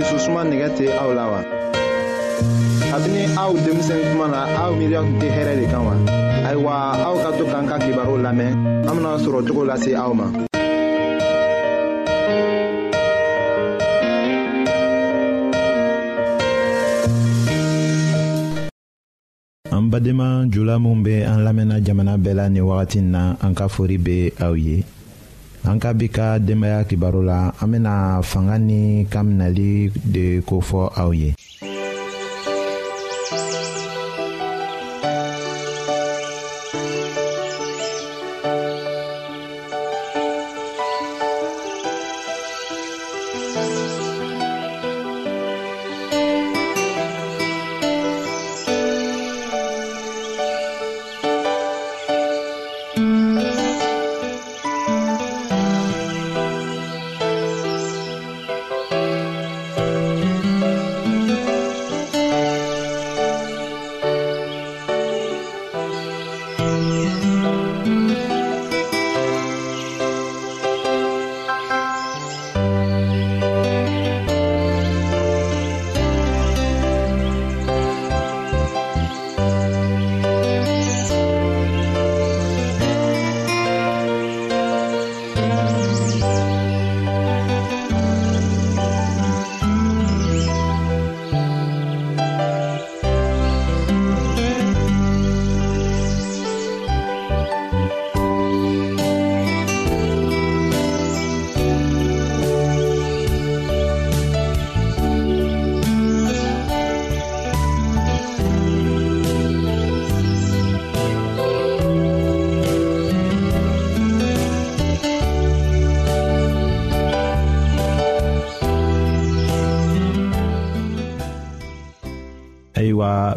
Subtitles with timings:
[0.00, 1.40] dususuma nɛgɛ tɛ aw la wa.
[2.90, 5.94] kabini aw denmisɛn kuma na aw miiriya tun tɛ hɛrɛ de kan wa.
[6.48, 6.72] ayiwa
[7.06, 8.50] aw ka to k'an ka kibaru lamɛn
[8.88, 10.26] an bena sɔrɔ cogo lase aw ma.
[19.76, 23.68] an badenma jula minw be an lamɛnna jamana bɛɛ la nin wagatin na an ka
[23.68, 24.82] fori be aw ye
[25.68, 27.94] an ka bi ka denbaya kibaro la an bena
[28.30, 29.70] fanga ni kan minɛli
[30.14, 31.30] de kofɔ aw ye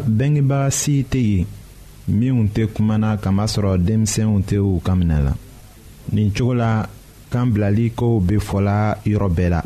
[0.02, 1.46] bengebaga si tɛ yen
[2.18, 5.32] minw tɛ kumana kamasɔrɔ denmisɛnw tɛ u kan minɛ la
[6.14, 6.70] nin cogo la
[7.30, 8.76] kan bilali kow be fɔla
[9.10, 9.60] yɔrɔ bɛɛ la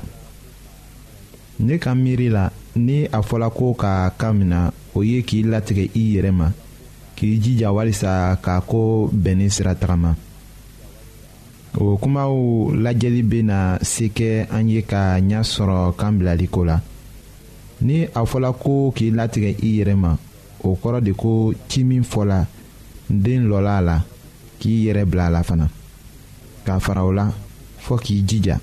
[1.65, 2.45] ne ka miiri la
[2.77, 6.49] ni a fɔla ko ka kan mina o ye k'i latigɛ i yɛrɛ ma
[7.17, 10.13] k'i jija walisa k'a ko bɛn ni sirataga ma
[11.77, 12.31] o kumaw
[12.85, 16.79] lajɛli bena se kɛ an ye ka ɲa sɔrɔ kan bilali ko la
[17.81, 20.17] ni a fɔla ko k'i latigɛ i yɛrɛ ma
[20.65, 22.47] o kɔrɔ de ko ci min fɔla
[23.09, 24.03] den lɔla a la
[24.61, 25.69] k'i yɛrɛ bila a la fana
[26.67, 27.29] k'a fara o la
[27.81, 28.59] fɔ k'i jija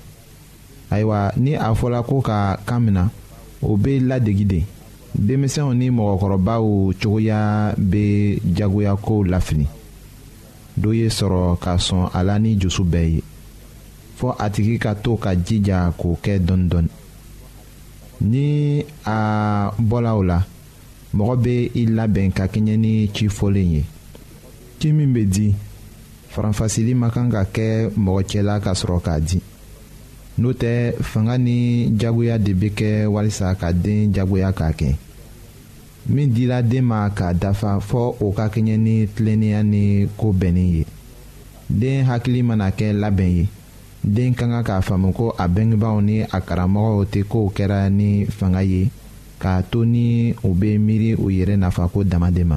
[0.90, 3.10] ayiwa ni a fɔla ko ka kan mina
[3.62, 4.62] o bɛ ladegi de
[5.18, 9.66] denmisɛnw ni mɔgɔkɔrɔbaw cogoya bɛ jagoyakow lafili
[10.78, 13.22] dɔ ye sɔrɔ ka sɔn a la ni dusu bɛɛ ye
[14.20, 16.88] fɔ a tigi ka to ka jija k'o kɛ dɔɔnin dɔɔnin.
[18.20, 20.44] ni a bɔla o la
[21.14, 23.84] mɔgɔ bɛ i labɛn ka kɛɲɛ ni ci fɔlen ye
[24.78, 25.54] ci min bɛ di
[26.28, 29.40] faranfasili ma kan ka kɛ mɔgɔ cɛla ka sɔrɔ k'a di
[30.38, 34.94] n'o tɛ fanga ni jagoya de bɛ kɛ walasa ka den jagoya k'a kɛ
[36.08, 40.68] min dila den ma k'a dafa fɔ o ka kɛɲɛ ni tilennenya ni ko bɛnnen
[40.78, 40.84] ye
[41.68, 43.46] den hakili mana kɛ labɛn ye
[44.06, 48.26] den ka kan k'a faamu ko a bengebaaw ni a karamɔgɔw tɛ kow kɛra ni
[48.38, 48.86] fanga ye
[49.42, 52.56] k'a to ni u bɛ miiri u yɛrɛ nafa ko damaden ma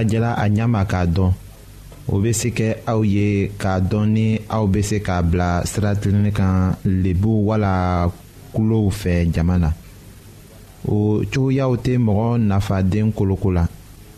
[0.00, 1.32] lajɛla a ɲama k'a dɔn
[2.12, 5.94] o bɛ se kɛ aw ye k'a dɔn ni aw bɛ se k'a bila sira
[5.94, 8.08] tilenni kan lebu wala
[8.52, 9.70] kulow fɛ jama na
[10.88, 13.64] o cogoyaw tɛ mɔgɔ nafa den koloko la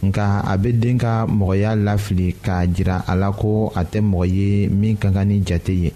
[0.06, 4.26] nka a bɛ den ka mɔgɔya lafili k'a jira a la ko a tɛ mɔgɔ
[4.36, 5.90] ye min ka kan ni jate ye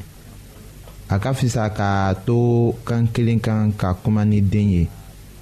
[1.08, 4.88] a ka fisa ka to kan kelen kan ka kuma ni den ye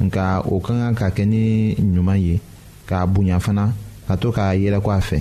[0.01, 2.35] nka o ka kan ka kɛ ni ɲuman ye
[2.87, 3.73] k'a bonya fana
[4.09, 5.19] ka to k'a yɛlɛko a fɛ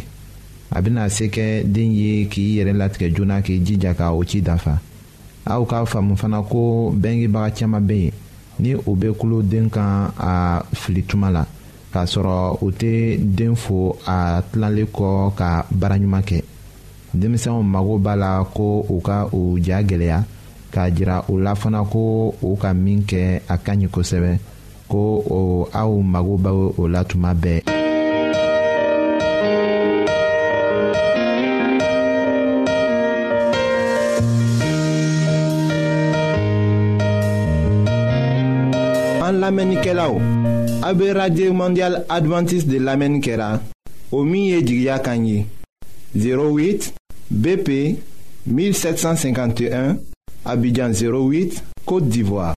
[0.71, 4.41] a bɛna se kɛ den ye k'i yɛrɛ latigɛ joona k'i jija ka o ci
[4.41, 4.79] dafa
[5.45, 8.11] aw k'a faamu fana ko bɛngebaga caman bɛ yen
[8.59, 11.45] ni o bɛ kulo den kan a fili tuma la
[11.93, 16.41] k'a sɔrɔ o tɛ den fo a tilalen kɔ ka baaraɲuman kɛ
[17.15, 20.23] denmisɛnw mago b'a la ko u ka o ja gɛlɛya
[20.73, 24.37] k'a jira o la fana ko o ka min kɛ a ka ɲi kosɛbɛ
[24.89, 27.82] ko o aw mago b'o la tuma bɛɛ.
[39.23, 40.19] An lamenike la ou,
[40.83, 43.61] A be radye mondial adventis de lamenike la,
[44.11, 45.45] O miye di gya kanyi,
[46.13, 46.91] 08
[47.31, 47.69] BP
[48.47, 49.95] 1751,
[50.43, 52.53] Abidjan 08, Kote d'Ivoire.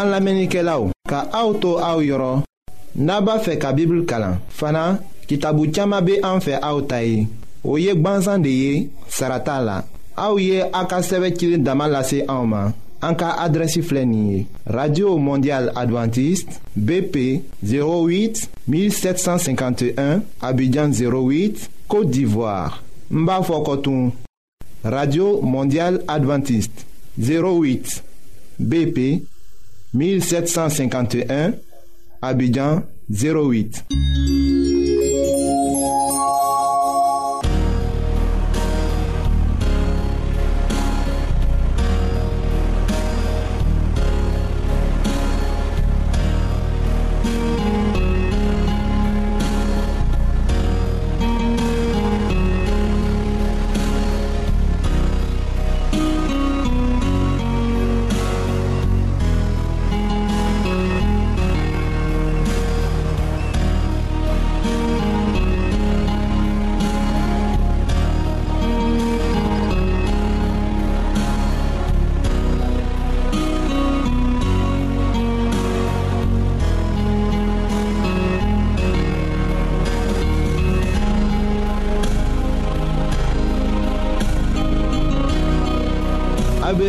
[0.00, 2.40] An lamenike la ou, Ka auto a ou yoron,
[2.96, 4.94] Naba fe ka bibl kalan, Fana,
[5.28, 7.26] ki tabu tchama be an fe a ou tayi,
[7.64, 8.72] O yek ban zan de ye,
[9.12, 9.82] Sarata la,
[10.18, 13.14] Aouye akasevekil damalase en En
[14.66, 22.82] radio mondial Adventiste, bp 08 1751 abidjan 08 côte d'ivoire
[23.12, 23.28] n
[24.82, 26.84] radio Mondiale adventiste
[27.18, 28.02] 08
[28.58, 29.22] bp
[29.94, 31.52] 1751
[32.20, 33.84] abidjan 08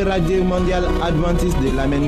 [0.04, 2.08] radio mondial adventiste de l'Amen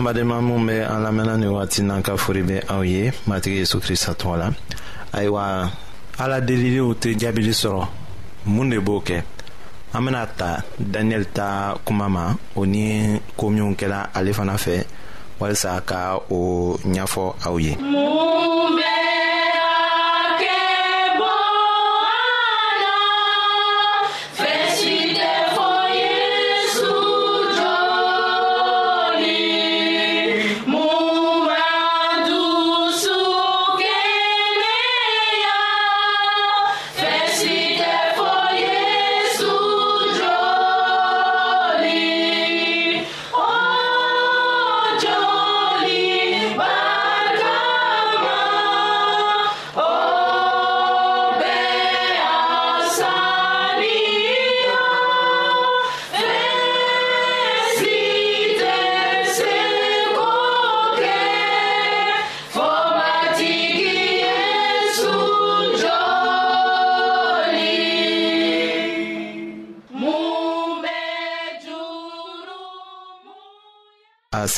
[0.00, 3.58] an badenma min be an lamɛnna ni wagati n'an ka fori be aw ye matigi
[3.60, 4.48] yezu krista tɔgɔ la
[5.12, 5.70] ayiwa
[6.18, 7.84] ala delilenw tɛ jaabili sɔrɔ
[8.46, 9.22] mun de b'o kɛ
[9.92, 14.84] an bena ta daniyɛli ta kuma ma o ni koo minw kɛla ale fana fɛ
[15.38, 18.80] walisa ka o ɲafɔ aw ye mun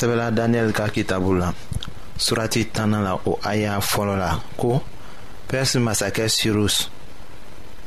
[0.03, 1.53] sɛbɛla daniyɛli ka kitabu la
[2.17, 4.81] surati tana la o aya fɔlɔ la ko
[5.47, 6.89] pɛrisi masakɛ sirus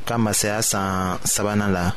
[0.06, 1.92] ka masaya san sabana la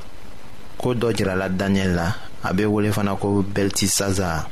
[0.78, 2.08] ko dɔ jirala daniyɛli la
[2.44, 4.46] a be wele fana ko beltisaza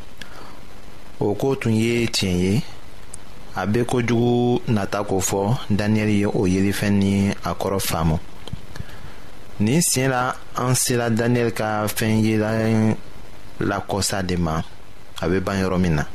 [1.20, 2.62] o koo tun ye tiɲɛ ye
[3.58, 8.18] a be kojugu nata ko fɔ daniyɛli ye o yelifɛn ni a kɔrɔ faamu
[9.60, 12.50] nin siɲɛ la an sera daniyɛli ka fɛn yela
[13.60, 14.62] lakɔsa de ma
[15.22, 16.06] a bɛ ban yɔrɔ min na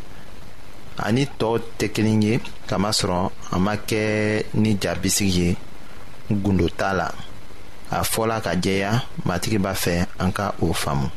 [1.03, 5.57] ani tɔɔw tɛ kelen ye kamasɔrɔ a ma kɛ ni ja bisigi ye
[6.31, 7.09] gundo t'a la
[7.91, 11.11] a fɔla ka jɛya matigi b'a fɛ an ka o faamu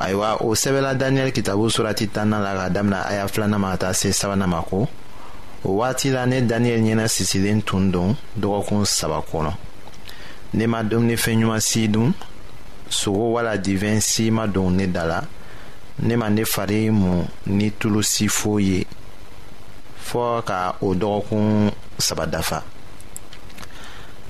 [0.00, 3.92] ayiwa o sɛbɛla daniyɛli kitabu surati tanna la ka damina aya filanan ma ka taa
[3.92, 4.88] se sabanan ma ko
[5.64, 9.52] o waati la ne daniyɛli ɲɛna sisilen tun don dɔgɔkun saba kɔnɔ
[10.54, 12.14] ne ma dumunifɛn ɲuman si dun
[12.88, 15.20] sogo wala divɛn si ma don ne da la
[16.00, 18.80] ne ma ne fari mu ni tulu si foyi ye
[20.08, 21.46] fɔɔ ka o dɔgɔkun
[22.06, 22.58] saba dafa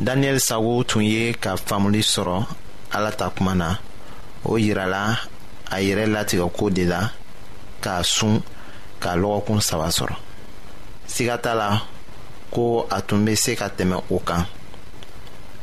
[0.05, 2.39] daniyɛli sago tun ye ka faamuli sɔrɔ
[2.97, 3.69] ala ta kuma na
[4.51, 5.03] o yirala
[5.71, 7.01] a yɛrɛ latigɛko de la
[7.83, 8.41] k'a sun
[9.03, 10.15] ka lɔgɔkun saba sɔrɔ
[11.13, 11.83] siga t'a la
[12.55, 14.45] ko a tun bɛ se ka tɛmɛ o kan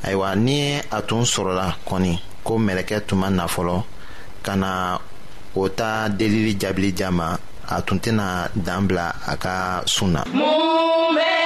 [0.04, 3.84] ayiwa ni a tun sɔrɔla kɔni ko mɛlɛkɛ tun ma na fɔlɔ
[4.46, 5.00] ka na
[5.56, 7.28] o ta delili jaabili di a ma
[7.74, 8.30] a tun tɛna
[8.66, 9.56] dan bila a ka
[9.94, 10.22] sun na.
[10.38, 11.45] mun bɛ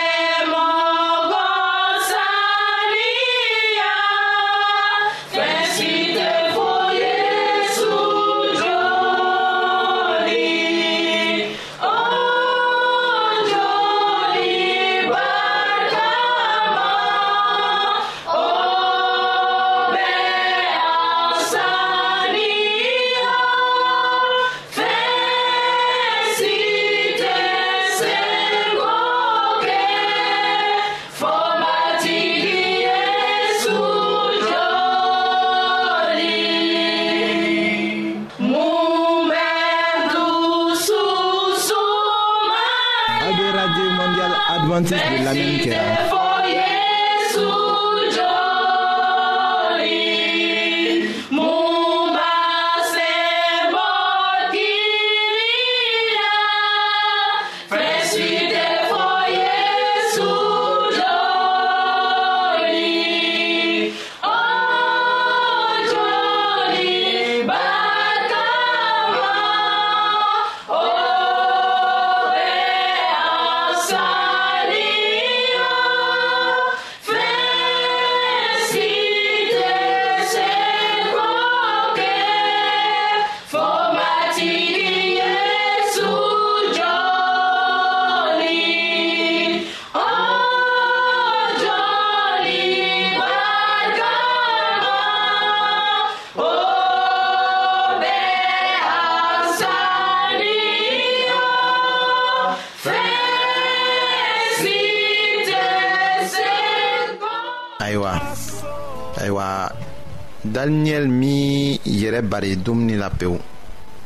[110.59, 113.37] daniyɛli min yɛrɛ bari dumuni la pewu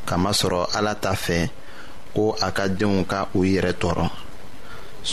[0.07, 1.37] kamasɔrɔ ala ta fɛ
[2.15, 4.07] ko a ka denw ka u yɛrɛ tɔɔrɔ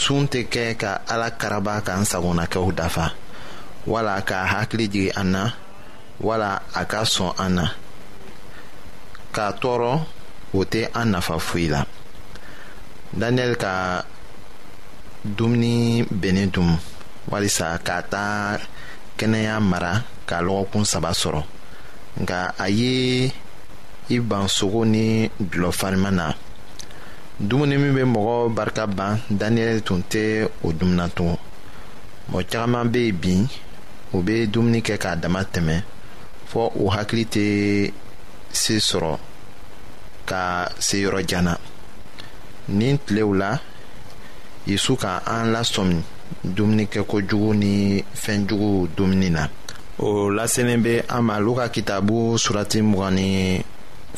[0.00, 3.06] sun tɛ kɛ ka ala karaba k'an sagonakɛw dafa
[3.92, 5.42] wala k'a hakili jigi an na
[6.26, 6.50] wala
[6.80, 7.66] a ka sɔn an na
[9.34, 9.90] k'a tɔɔrɔ
[10.58, 11.80] o tɛ an nafa foyi la
[13.20, 13.72] daniyɛli ka
[15.36, 15.74] dumuni
[16.20, 16.70] bennen dun
[17.30, 18.24] walisa k'a ta
[19.18, 19.92] kɛnɛya mara
[20.30, 21.42] ka lɔgɔkun saba sɔrɔ
[22.20, 22.92] nka a ye
[24.14, 26.26] i ban sogo ni dulɔ farima na
[27.48, 31.38] dumuni min bɛ mɔgɔ barika ban daniyɛli tun tɛ o dumuna tugun
[32.30, 33.32] mɔgɔ caman bɛ yen bi
[34.16, 35.74] u bɛ dumuni kɛ k'a dama tɛmɛ
[36.50, 37.42] fɔ u hakili tɛ
[38.52, 39.18] se sɔrɔ
[40.26, 41.54] ka se yɔrɔ jan na
[42.68, 43.58] nin tilew la
[44.66, 45.96] yesu ka an lasɔmi
[46.56, 49.46] dumunikɛkojugu ni fɛnjugu dumuni na.
[50.00, 53.16] o laselen be an ma luka kitabu surati mugan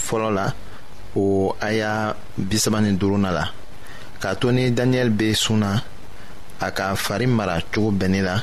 [0.05, 0.47] fɔlɔ la
[1.17, 3.45] o aya bisaba ni duruna la
[4.21, 5.71] k'a to ni daniyɛli be sun na
[6.61, 8.35] a ka fari mara cogo bɛnni la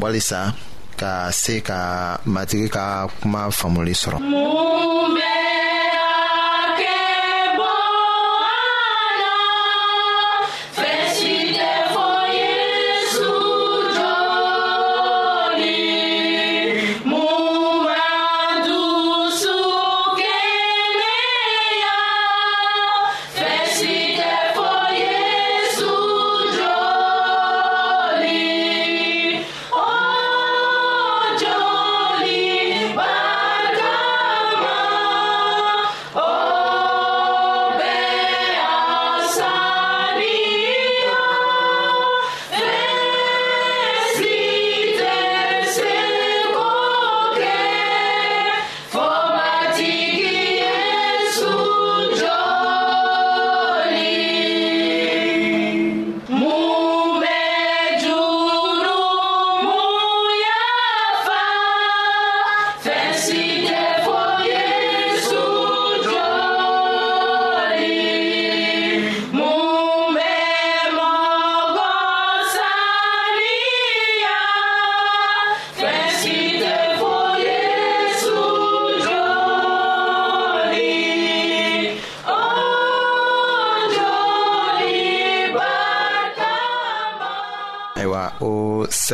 [0.00, 0.54] walisa
[1.00, 1.80] ka se ka
[2.32, 4.18] matigi ka kuma faamuli sɔrɔ.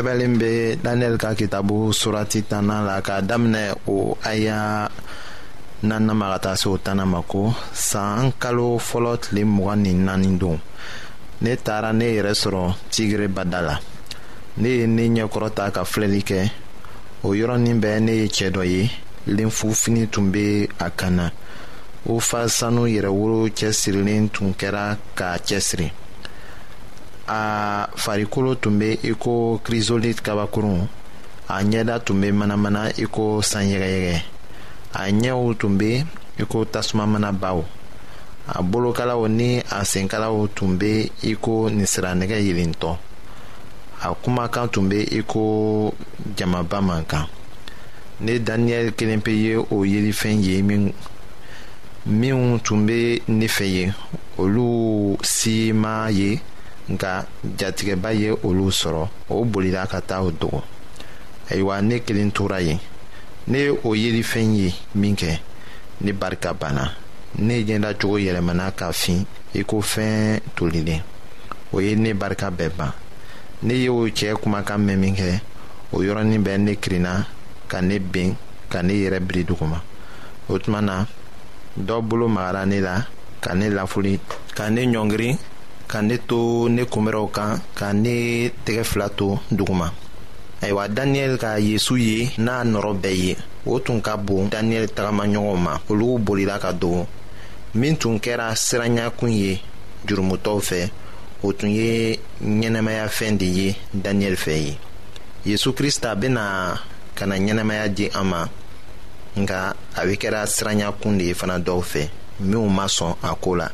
[0.05, 4.89] sɛbɛlen bɛ daniyɛli ka kitabu surati tanna la k'a daminɛ o aya
[5.83, 7.41] nana ma ka taa se o tanna ma ko
[7.73, 10.59] san kalo fɔlɔ tile mugan ni naani don
[11.43, 12.63] ne taara ne yɛrɛ sɔrɔ
[12.93, 13.79] tigiri bada la
[14.61, 16.39] ne ye ne ɲɛkɔrɔta ka filɛli kɛ
[17.25, 18.91] o yɔrɔnin bɛɛ ne ye cɛ dɔ ye
[19.27, 20.45] lenfufini tun bɛ
[20.85, 21.27] a kan na
[22.11, 24.85] o fa sanu yɛrɛwolo cɛsirilen tun kɛra
[25.17, 25.89] k'a cɛsiri
[27.29, 30.89] a farikolo tun be i ko kirisoliti kabakurun
[31.49, 34.21] a ɲɛda tun be manamana i ko sanyɛgɛyɛgɛ
[35.01, 35.91] a ɲɛw tun be
[36.41, 37.65] i ko tasuma manabaw
[38.49, 42.97] a bolokalaw ni a senkalaw tun be i ko ninsiranɛgɛ yelentɔ
[44.03, 45.95] a kumakan tun be i ko
[46.37, 47.27] jamaba man kan
[48.21, 50.93] ne daniyɛli kelen pe ye o yelifɛn ye min
[52.07, 53.93] minw tun be ne fɛ ye
[54.39, 56.41] olu si ma ye
[56.93, 57.25] nka
[57.59, 60.61] jatigɛba ye olu sɔrɔ o bolila ka taa o dogo
[61.51, 62.79] ayiwa ne kelen tora yen
[63.51, 65.39] ne ye o yelifɛn ye min kɛ
[66.05, 66.87] ne barika banna
[67.39, 71.01] ne ɲɛdacogo yɛlɛmana ka fin i ko fɛn tolilen
[71.73, 72.93] o ye ne barika bɛɛ ban
[73.63, 75.41] ne ye o cɛɛ kumakan mɛn min kɛ
[75.93, 77.25] o yɔrɔnin bɛɛ ne kirinna
[77.71, 78.37] ka ne ben
[78.69, 79.81] ka ne yɛrɛ biri duguma
[80.49, 81.05] o tuma na
[81.81, 83.07] dɔ bolo magara ne la
[83.41, 84.21] ka ne lafuli
[84.55, 85.39] ka ne ɲɔngiri
[85.95, 89.89] ka ne to ne kunbɛrɛw kan ka ne tɛgɛ fila to duguma
[90.63, 93.33] ayiwa daniyɛli ka yezu ye n'a nɔrɔ bɛɛ ye
[93.71, 97.07] o tun ka bon daniyɛli tagamaɲɔgɔnw ma olu bolila ka dogo
[97.81, 99.61] min tun kɛra siranɲakun ye
[100.07, 100.91] jurumutɔw fɛ
[101.47, 103.69] o tun ye ɲɛnɛmayafɛn de ye
[104.05, 104.77] daniyɛli fɛ ye
[105.47, 106.75] yezu krista bena
[107.15, 108.43] ka na ɲɛnɛmaya di an ma
[109.39, 109.59] nka
[109.95, 113.69] a be kɛra siranɲakun de ye fana dɔw fɛ minw ma sɔn a koo la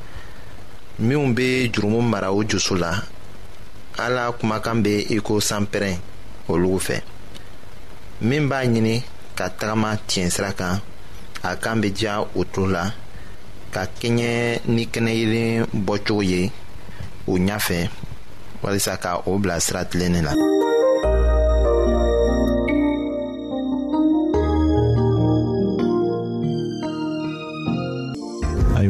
[1.00, 2.90] minw be jurumu mara o jusu la
[3.98, 5.96] ala kumakan be i ko sanpɛrɛn
[6.48, 6.96] olugu fɛ
[8.28, 8.94] min b'a ɲini
[9.36, 10.74] ka tagama tiɲɛ sira kan
[11.42, 12.84] a kan be diya o tulo la
[13.72, 16.52] ka kɛɲɛ ni kɛnɛyelen bɔcogo ye
[17.26, 17.88] o ɲafɛ
[18.62, 20.34] walisa ka o bila sira tilennin la